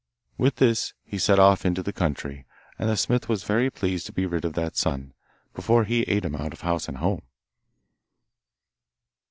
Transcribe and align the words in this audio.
With 0.35 0.55
this 0.55 0.95
he 1.03 1.19
set 1.19 1.37
off 1.37 1.63
into 1.63 1.83
the 1.83 1.93
country, 1.93 2.47
and 2.79 2.89
the 2.89 2.97
smith 2.97 3.29
was 3.29 3.43
very 3.43 3.69
pleased 3.69 4.07
to 4.07 4.11
be 4.11 4.25
rid 4.25 4.45
of 4.45 4.53
that 4.53 4.75
son, 4.75 5.13
before 5.53 5.83
he 5.83 6.01
ate 6.07 6.25
him 6.25 6.33
out 6.35 6.53
of 6.53 6.61
house 6.61 6.87
and 6.87 6.97
home. 6.97 7.21